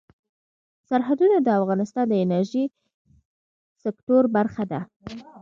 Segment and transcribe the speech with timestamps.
[0.89, 2.65] سرحدونه د افغانستان د انرژۍ
[3.83, 4.79] سکتور برخه ده.